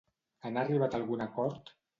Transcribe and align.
Han 0.47 0.57
arribat 0.61 0.97
a 0.97 0.99
algun 1.03 1.25
acord? 1.29 1.75